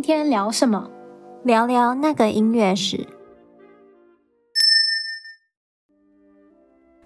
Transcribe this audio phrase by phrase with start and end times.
[0.00, 0.90] 今天聊什么？
[1.44, 3.06] 聊聊那个音乐史。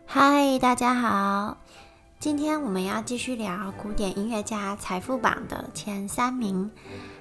[0.06, 1.58] 嗨，大家好，
[2.20, 6.70] 今天我们要继续聊古典音乐家财富榜的前三名。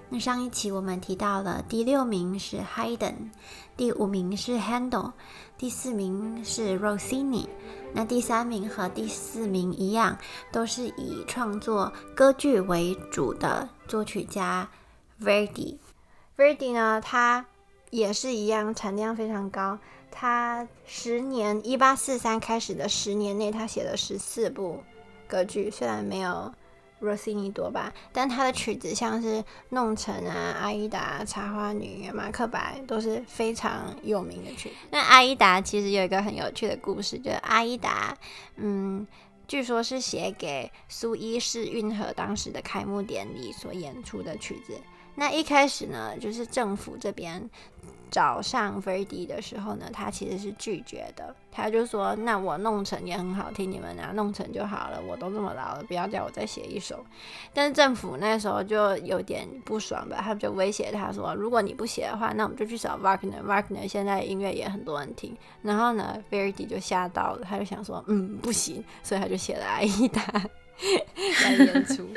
[0.10, 3.32] 那上一期我们提到了第六名是 Haydn，
[3.76, 5.14] 第五名是 Handel，
[5.58, 7.48] 第四名是 Rossini。
[7.96, 10.16] 那第三名和第四名一样，
[10.52, 14.70] 都是以创作歌剧为主的作曲家
[15.22, 15.78] Verdi。
[16.38, 17.46] Verdi 呢，他
[17.90, 19.80] 也是一样，产量非常高。
[20.12, 24.84] 他十年，一八四三开始的十年内，他写了十四部
[25.28, 26.54] 歌剧，虽然没有
[27.02, 34.72] Rossini 多吧，但他的曲子像是《弄臣》啊、《阿依达》、《茶花女》、《马克白》都是非常有名的曲。
[34.92, 38.16] 那《阿依达》其实有一个很有趣的故事，就是阿依达，
[38.56, 39.08] 嗯，
[39.48, 44.80] 据说是写给苏伊士运河当时的开幕典礼所演出的曲子。
[45.16, 47.50] 那一开始呢，就是政府这边
[48.10, 51.36] 找上 Verdi 的时候呢，他其实是拒绝的。
[51.56, 55.00] 他就说：“那我弄成也很好听，你们拿弄成就好了。
[55.08, 57.06] 我都这么老了，不要叫我再写一首。”
[57.54, 63.44] 但是政府那时候就有点不爽吧，他们就威胁他说：“如果你不写的话，那我们就去找 Wagner。
[63.44, 70.22] Wagner 现在音乐也很多人听。”然后呢，Verdi 就吓到了，他就想说：“嗯，不行。”所以他就写了《阿依达》
[71.44, 72.08] 来演出。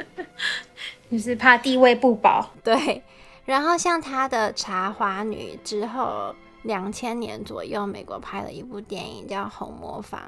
[1.11, 3.03] 就是怕地位不保，对。
[3.45, 10.21] 然后像他的《茶花女》之后，两千年左右，美国拍了一部电影叫《红磨坊》，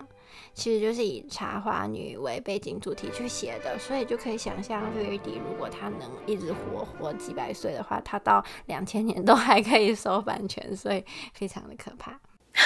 [0.54, 11.04] 其实就是以茶花女为背景主题去写的，所以就可以想象，威迪如果他能一直活活几百岁的话，他到两千年都还可以收版权，所以
[11.34, 12.16] 非常的可怕。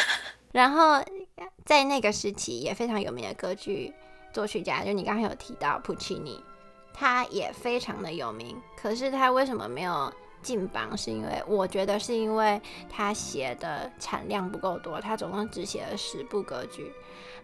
[0.53, 1.03] 然后
[1.65, 3.91] 在那个时期也非常有名的歌剧
[4.33, 6.43] 作曲家，就你刚刚有提到普契尼。
[6.95, 10.13] 他也非常的有名，可是他为什么没有
[10.43, 10.95] 进榜？
[10.97, 12.61] 是因为我觉得是因为
[12.91, 16.93] 他写的产量不够多，他总共只写了十部歌剧。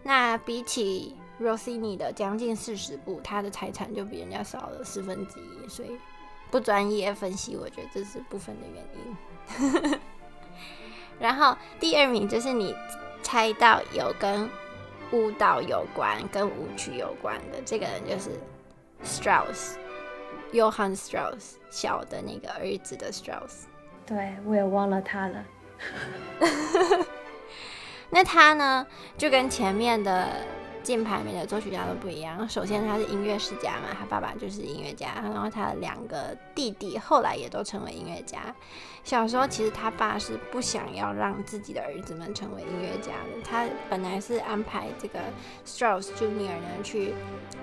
[0.03, 5.99] 那比起 Rossini 的将近四十部，他的财产就比人家少了四分之一，所以
[6.51, 10.01] 不专业分析，我觉得这是部分的原因。
[11.19, 12.75] 然后第二名就是你
[13.23, 14.49] 猜到有跟
[15.13, 18.31] 舞蹈有关、跟舞曲有关的这个人，就是。
[19.05, 23.67] Strauss，Johann Strauss，小的那个儿子的 Strauss，
[24.05, 25.45] 对，我也忘了他了。
[28.11, 28.85] 那他呢，
[29.17, 30.27] 就跟前面的
[30.83, 32.49] 近排名的作曲家都不一样。
[32.49, 38.55] 首先他是音乐世家嘛，他爸爸就是音乐家，然后他的两个弟弟后来也都成为音乐家。
[39.05, 45.21] 小时候其实他爸是不想要让自己的儿子们成为音乐家的，他本来是安排这个
[45.67, 47.15] Strauss Junior 呢去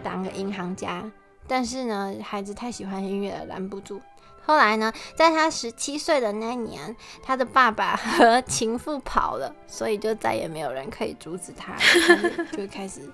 [0.03, 1.09] 当个银行家。
[1.47, 4.01] 但是呢，孩子太喜欢音乐了，拦不住。
[4.45, 11.75] 后来呢，在他十七岁的那年，他的爸爸和情妇跑了，所以就再也没有人可以阻止他，
[12.55, 13.09] 就开始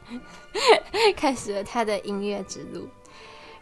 [1.15, 2.87] 开始了他的音乐之路。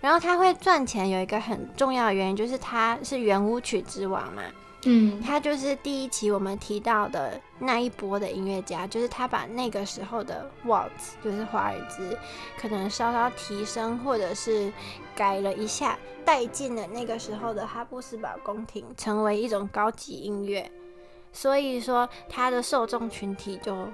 [0.02, 4.44] 然后他会赚钱，有一个很重要的原因，就是他是圆舞曲之王嘛。
[4.86, 12.18] 嗯，他就是第一期我们提到的那一波的音乐家，就是他把那个时候的 waltz，就是华尔兹，
[12.58, 14.72] 可能稍稍提升或者是
[15.14, 20.72] 改了一下，带进了那个时候的哈布斯堡宫廷，成为一种高级音乐。
[21.34, 23.88] 所以说他的受众群体就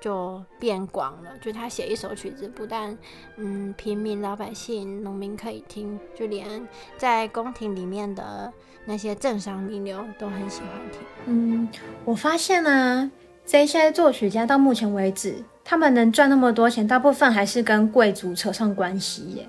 [0.00, 2.96] 就变广了，就他写一首曲子，不但
[3.36, 6.66] 嗯平民老百姓、农民可以听，就连
[6.96, 8.52] 在宫廷里面的。
[8.86, 11.00] 那些政商名流都很喜欢听。
[11.26, 11.68] 嗯，
[12.02, 13.12] 我发现呢、
[13.44, 19.46] 这些作曲家到目前为止，他们能赚那么多钱，大部分还是跟贵族扯上关系耶。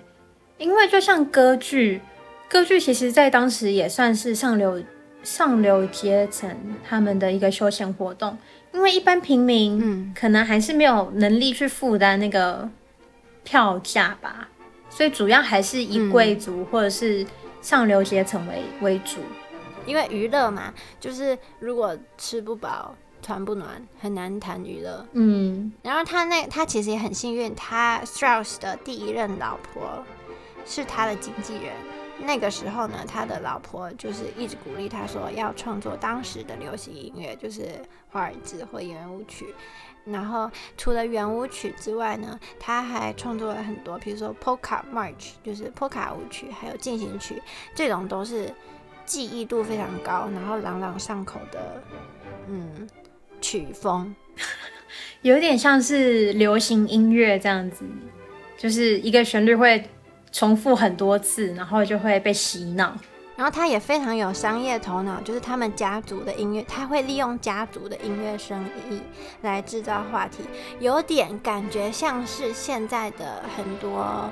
[0.58, 2.02] 因为就像歌剧，
[2.50, 4.84] 歌剧其实在当时也算是上流
[5.24, 6.54] 上流阶层
[6.84, 8.38] 他们的一个休闲活动。
[8.74, 12.70] 因为一般平民，嗯，可能还是没有能力去负担那个
[13.44, 14.50] 票价吧，
[14.90, 17.26] 所以主要还是以贵族或者是。
[17.62, 19.20] 上流阶层为为主，
[19.86, 25.06] 因为娱乐嘛，就是如果吃不饱、穿不暖，很难谈娱乐。
[25.12, 30.04] 嗯，然后他那他其实也很幸运，他 Strauss 的第一任老婆
[30.66, 31.72] 是他的经纪人。
[32.26, 37.70] 那个时候呢，他的老婆就是一直鼓励他说要创作当时的流行音乐，就是
[38.10, 39.54] 华尔兹或圆舞曲。
[40.04, 47.40] 然后除了圆舞曲之外呢，他还创作了很多，比如说 Polka March，就是 Polka 舞曲，还有进行曲，
[47.76, 48.52] 这种都是
[49.06, 51.84] 记忆度非常高，然后朗朗上口的，
[52.48, 52.90] 嗯，
[53.40, 54.16] 曲风，
[55.22, 57.86] 有点像是流行音乐这样子，
[58.58, 59.88] 就是一个旋律会
[60.32, 62.94] 重复很多次，然后就会被洗脑。
[63.36, 69.02] 然后他也非常有商业头脑，就是他们家族的音乐，他会利用家族的音乐生意
[69.42, 70.44] 来制造话题，
[70.80, 74.30] 有点感觉像是现在的很多，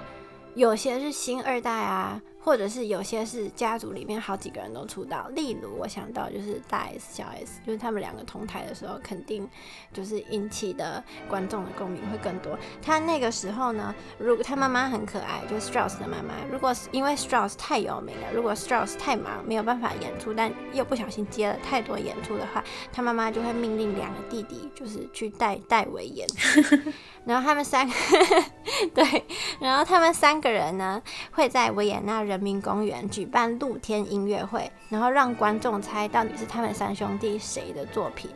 [0.53, 2.21] 有些是新二代啊。
[2.41, 9.47] 或者是有些是家族里面好几个人都出道，例如我想到就是大 S 小 S，就是他们两个同台的时候，肯定
[9.91, 12.57] 就是引起的观众的共鸣会更多。
[12.81, 22.63] 他那个时候呢，如果他妈妈很可爱，就是 Strauss 的妈妈，如果因为 Strauss 太有名了，如果 Strauss 太忙没有办法演出，但又不小心接了太多演出的话，
[22.93, 26.61] 他妈妈就会命令两个弟弟就是去代代为演出，
[27.25, 27.93] 然后他们三个
[28.95, 29.25] 对，
[29.59, 31.01] 然后他们三个人呢
[31.33, 32.28] 会在维也纳。
[32.29, 38.29] 人民公园举办露天音乐会，然后让观众猜到底是他们三兄弟谁的作品，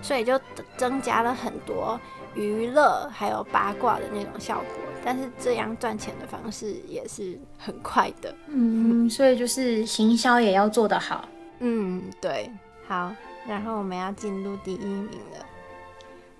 [0.00, 0.40] 所以就
[0.76, 2.00] 增加了很多
[2.36, 4.66] 娱乐还有八卦的那种效果。
[5.02, 11.26] 但是这样赚钱的方式也是很快的，嗯，所以就是行销也要做得好。
[11.58, 12.50] 嗯，对，
[12.86, 13.12] 好，
[13.48, 15.46] 然后我们要进入第一名了。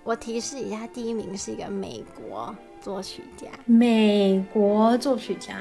[0.05, 5.57] 我提示一下，第一名是一个美国作曲家，美国作曲家。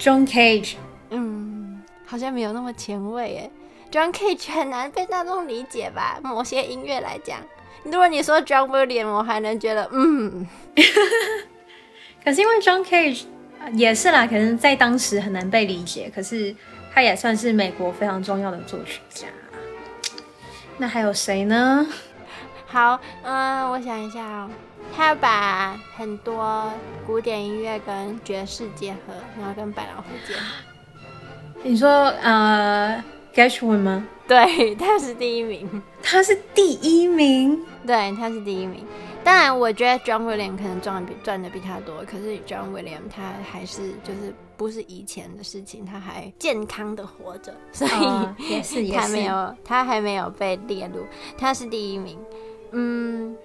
[0.00, 0.76] John Cage，
[1.10, 3.50] 嗯，好像没有那么前卫耶。
[3.92, 6.18] John Cage 很难被大众理解吧？
[6.22, 7.38] 某些音乐来讲，
[7.84, 10.46] 如果你说 John Williams，我还能觉得嗯。
[12.24, 13.24] 可是因为 John Cage
[13.74, 16.10] 也是啦，可能在当时很难被理解。
[16.14, 16.54] 可是
[16.94, 19.26] 他也算是美国非常重要的作曲家。
[20.78, 21.86] 那还有谁呢？
[22.70, 24.48] 好，嗯，我想一下哦。
[24.96, 26.70] 他把很多
[27.06, 30.40] 古典音乐跟爵士结合，然后跟百老汇结合。
[31.62, 31.88] 你说
[32.22, 33.02] 呃
[33.34, 34.06] ，Gershwin 吗？
[34.28, 35.82] 对，他是第一名。
[36.00, 37.60] 他是第一名。
[37.84, 38.86] 对，他是第一名。
[39.24, 51.04] 当然，我觉得 John Williams 可能赚的比赚的比他多，可是 John Williams 他还是就是不是以前的事情，他还健康的活着，所以、哦、也是 也是他没有他还没有被列入，
[51.36, 52.18] 他是第一名。
[52.72, 53.36] 嗯。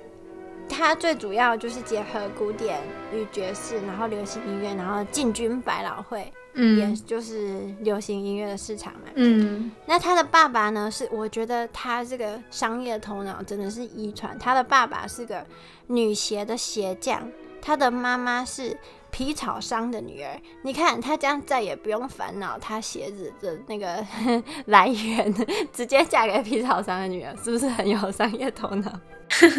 [0.68, 2.82] 它最主要就是结合古典
[3.14, 9.72] 与爵士，然后流行音乐，然后进军百老汇，嗯，也就是流行音乐的市场嘛，嗯。
[9.86, 10.90] 那他的爸爸呢？
[10.90, 14.38] 是我觉得他这个商业头脑真的是遗传。
[14.40, 15.46] 他的爸爸是个
[15.86, 17.32] 女鞋的鞋匠，
[17.62, 18.76] 他的妈妈是
[19.16, 20.38] 皮草商的女儿。
[20.62, 24.06] 你看她这样再也不用烦恼她鞋子的那个
[24.68, 25.34] 来源，
[25.72, 28.92] 直接嫁给皮草商的女儿，是不是很有商业头脑？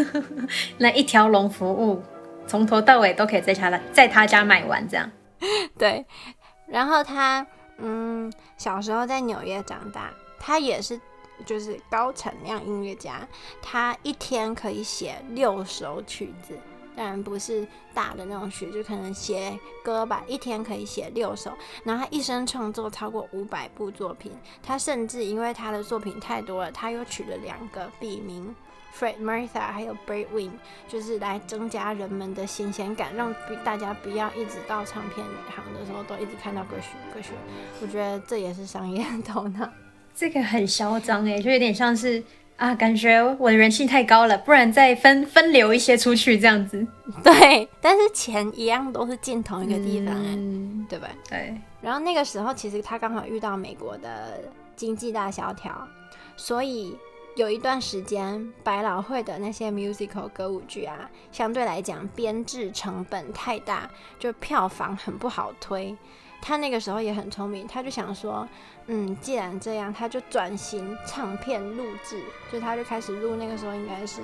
[0.77, 2.03] 那一条龙服务，
[2.47, 5.11] 从头到尾都可以在他在他家买完，这样。
[5.79, 6.05] 对，
[6.67, 7.47] 然后他
[7.79, 11.01] 嗯，小时候在纽约长大，他也是
[11.47, 13.27] 就是高产量音乐家，
[13.63, 16.59] 他一天可以写六首曲子，
[16.97, 21.53] 当然不是大的那种曲，就可能写歌吧，一天可以写六首。
[21.85, 24.33] 然后他一生创作超过五百部作品，
[24.63, 28.55] 他甚至因为他的作品太多了，他又取了两个笔名。
[28.99, 30.53] Fred Mercer 还有 Breit w i n
[30.89, 35.19] 就是来增加人们的新鲜感，让大家不要一直到唱片
[35.55, 37.33] 行的时候都一直看到歌曲歌曲。
[37.83, 39.71] 我觉得这也是商业头脑。
[40.15, 42.25] 这个很嚣张哎，就有点像是
[42.57, 46.87] 啊，感觉我的人气太高了，不然再分分流一些出去这样子。
[47.23, 51.09] 对，但是钱一样都是进同一个地方，嗯，对吧？
[51.29, 51.55] 对。
[51.81, 54.41] 然后那个时候其实他刚好遇到美国的
[54.75, 55.87] 经济大萧条，
[56.37, 56.97] 所以。
[57.37, 65.95] 有一段时间，百老汇的那些 musical 歌舞剧啊，相对来讲编制成本太大，就票房很不好推。
[66.47, 68.47] 他那个时候也很聪明，他就想说，
[68.87, 72.23] 嗯，既然这样，他就转型唱片录制，
[72.53, 73.35] 就他就开始录。
[73.35, 74.21] 那个时候应该是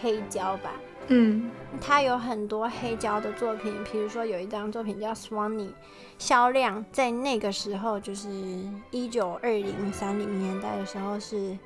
[0.00, 0.72] 黑胶吧，
[1.06, 5.70] 嗯，他有很多黑胶的作品，比如说有一张作品叫 Swanee，
[6.18, 8.28] 销量在那个时候就是
[8.90, 11.56] 一九二零三零年代的时候是。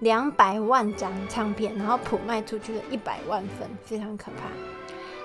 [0.00, 4.50] 两百万张唱片，然后普卖出去了一百万份，非常可怕。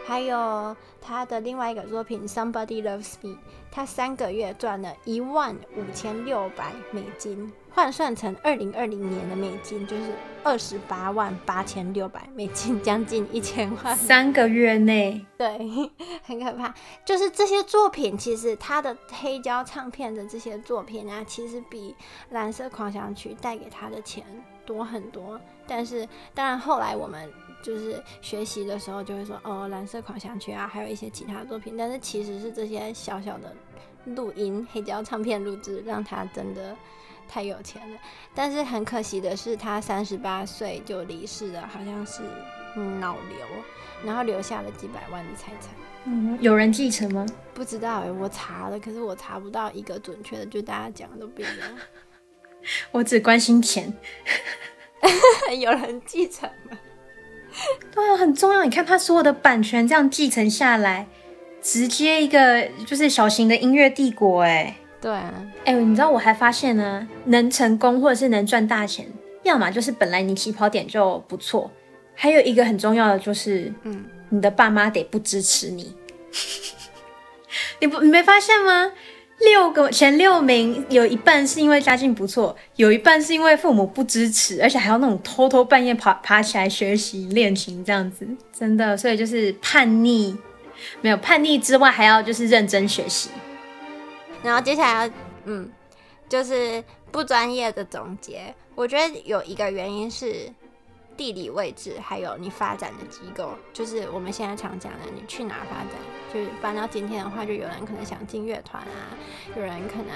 [0.05, 3.36] 还有他的另外一个作品《Somebody Loves Me》，
[3.72, 13.96] 他三个月赚了一万五千六百美金，换算成二零二零年的美金就是二十八万八千六百美金， 将近一千万。
[13.96, 15.48] 三个月内，对，
[16.25, 16.74] 很可怕。
[17.05, 21.96] 就是这些作品，其实他的黑胶唱片的这些作品啊，其实比
[22.31, 24.25] 《蓝色狂想曲》带给他的钱。
[24.63, 27.29] 多很多，但是当然后来我们
[27.62, 33.56] 就是学习的时候就会说哦，蓝色狂想曲啊，还有一些其他作品，但是其实是这些小小的
[34.06, 36.75] 录音黑胶唱片录制让他真的
[37.27, 37.98] 太有钱了。
[38.34, 42.22] 但是很可惜的是，他三十八岁就离世了，好像是
[43.00, 43.48] 脑瘤，
[44.03, 45.70] 然后留下了几百万的财产。
[46.06, 47.25] 嗯，有人继承吗？
[47.53, 51.77] 不知道哎，我查了，可是我查不到一个准确的，就大家讲的都不一样。
[52.91, 53.94] 我只关心钱。
[55.60, 56.77] 有人继承吗？
[57.93, 58.63] 对啊，很重要。
[58.63, 61.08] 你看他所有的版权这样继承下来，
[61.62, 64.77] 直接一个就是小型的音乐帝国哎。
[65.01, 65.34] 对啊，
[65.65, 69.08] 哎，你知道我还发现呢，能成功或者是能赚大钱，
[69.43, 71.72] 要么就是本来你起跑点就不错，
[72.13, 75.96] 还有一个很重要的就是，嗯，你的爸妈得不支持你。
[77.81, 78.91] 你不你没发现吗？
[79.41, 90.38] 六个前六名有一半是因为家境不错，有一半是因为父母不支持，而且还要那种偷偷半夜爬爬起来学习练琴这样子，真的，所以就是叛逆，
[91.01, 93.29] 没有叛逆之外，还要就是认真学习。
[94.43, 95.12] 然后接下来，
[95.45, 95.69] 嗯，
[96.29, 100.51] 就是不专业的总结，我觉得有一个原因是。
[101.21, 105.89] 地理位置，还有你发展的机构，就是我们现在常讲的，你去哪发展？
[106.33, 109.13] 就是搬到今天的话，就有人可能想进乐团啊，
[109.55, 110.15] 有人可能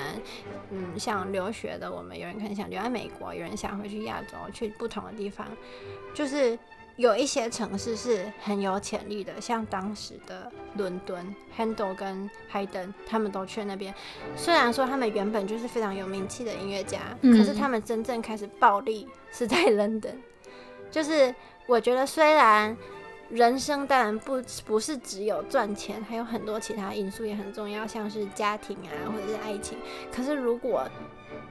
[0.72, 5.48] 嗯想留学的，我们有人可能想留在美国，有人想回去亚洲，去不同的地方。
[6.12, 6.58] 就是
[6.96, 13.94] 有一些城市是很有潜力的，像当时的伦敦，Handel 跟 Haydn 他们都去那边。
[14.36, 20.16] 虽然说他们原本就是非常有名气的音乐家，嗯，可是他们真正开始暴力是在 London。
[20.96, 21.36] 就是
[21.66, 22.74] 我觉得，虽然
[23.30, 29.78] 人生当然不不是只有赚钱，还有很多其他因素也很重要，像是家庭啊，或者是爱情。
[30.10, 30.88] 可是如果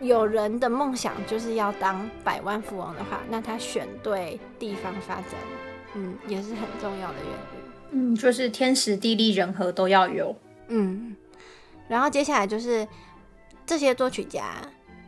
[0.01, 5.35] 有人的梦想就是要当百万富翁的话，那他选对地方发展，
[5.93, 8.13] 嗯，也是很重要的原因。
[8.15, 10.35] 嗯，就是天时地利人和都要有。
[10.69, 11.15] 嗯，
[11.87, 12.89] 然后接下来就是
[13.67, 14.55] 这些作曲家，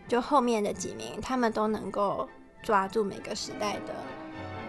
[0.07, 2.29] 就后面的几名，他们都能够
[2.63, 3.95] 抓住每个时代的。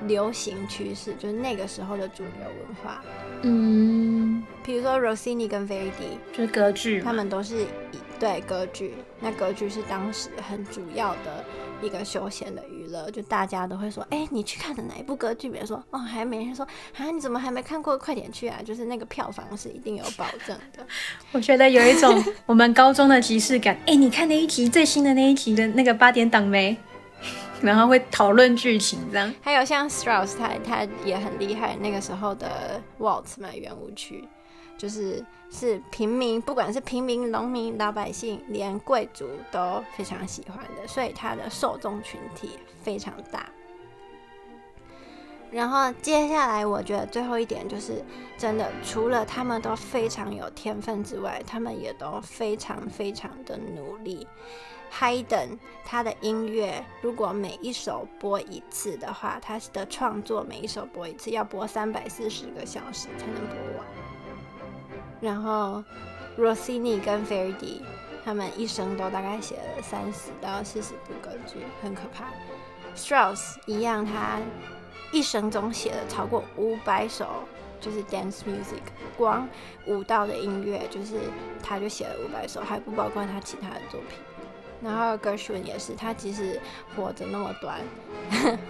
[0.05, 3.01] 流行趋势就是那个时候的主流文化，
[3.41, 11.43] 嗯，比如说 Rossini 跟 Verdi 就是歌剧，他们都是以对歌剧，那歌剧是当时很主要的
[11.81, 15.49] 一个休闲的娱乐，就大家都会说，哎、欸，你去看的哪一部歌剧？
[15.49, 17.97] 别人说，哦，还没人说，啊，你怎么还没看过？
[17.97, 18.59] 快点去啊！
[18.63, 20.85] 就是那个票房是一定有保证的。
[21.31, 26.75] 我觉得有一种我们高中的即视感，哎、欸，你看那一集最新的那一集的那个八点档没？
[27.61, 29.33] 然后会讨论剧情，这样。
[29.41, 31.75] 还有像 Strauss，他他也很厉害。
[31.77, 34.27] 那个时候的 Waltz 嘛，圆舞曲，
[34.77, 42.51] 就是是平民，不管是平民、农民、老百姓，连贵族都非常喜欢的，所以他的受众群体
[42.83, 43.49] 非常大。
[45.49, 48.03] 然后接下来，我觉得最后一点就是，
[48.37, 54.27] 真的除了他们都非常有天分之外，他们也都非常非常的努力。
[54.91, 63.85] Hayden 他的音乐，如果每一首播一次的话，他的创作每一首播一次要播三百四十个小时才能播完。
[65.21, 65.83] 然后
[66.37, 67.81] Rossini 跟 Verdi
[68.23, 72.25] 他们一生都大概写了三十到四十部歌剧，很可怕。
[72.95, 74.39] Strauss 一样，他
[75.11, 77.43] 一生中写了超过五百首，
[77.79, 78.81] 就是 dance music，
[79.15, 79.47] 光
[79.85, 81.19] 舞蹈的音乐就是
[81.63, 84.17] 他就写了五百首，还不包括他其他的作品。
[84.81, 86.59] 然后 Gershwin 也是，他其实
[86.95, 87.81] 活着那么短，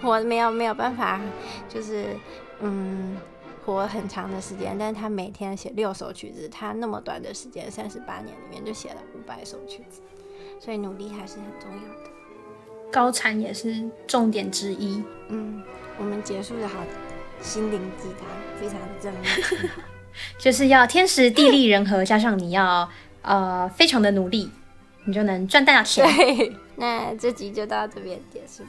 [0.00, 1.20] 活没有没有办法，
[1.68, 2.16] 就是
[2.60, 3.16] 嗯，
[3.64, 10.00] 活很长的时间，但是他每天写六首曲子，他那么短的时间，三十八年里面就写了五百首曲子，
[10.58, 12.10] 所以努力还是很重要的。
[12.90, 15.04] 高产也是重点之一。
[15.28, 15.62] 嗯，
[15.98, 16.78] 我们结束的好
[17.42, 18.26] 心灵鸡汤，
[18.58, 19.70] 非常的正面，
[20.40, 22.88] 就是要天时地利人和，加上你要
[23.20, 24.50] 呃非常的努力。
[25.04, 26.04] 你就能赚大钱。
[26.04, 28.62] 对， 那这集就到这边结束，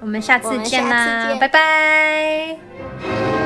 [0.00, 3.45] 我们下次见啦，拜拜。